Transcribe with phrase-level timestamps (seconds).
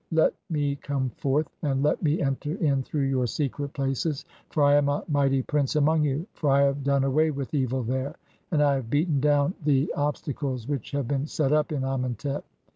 [0.11, 4.63] Let 'me come forth and let me enter in through (7) your secret 'places, for
[4.63, 8.15] I am a mighty prince among you, for I have done 'away with evil there,
[8.49, 11.83] and I have beaten down the (8) ob stacles(?) [which have been set up] in
[11.83, 12.43] Amentet.